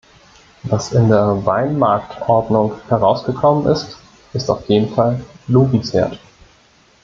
Was 0.63 0.93
in 0.93 1.09
der 1.09 1.45
Weinmarktordnung 1.45 2.71
herausgekommen 2.87 3.71
ist, 3.71 3.99
ist 4.33 4.49
auf 4.49 4.67
jeden 4.67 4.89
Fall 4.95 5.23
lobenswert. 5.47 6.19